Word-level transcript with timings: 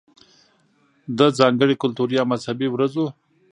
ده 1.17 1.27
ځانګړې 1.39 1.75
کلتوري 1.83 2.15
يا 2.19 2.23
مذهبي 2.31 2.67
ورځو 2.71 3.05